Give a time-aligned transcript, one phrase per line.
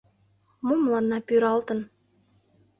[0.65, 1.79] Мо мыланна пӱралтын?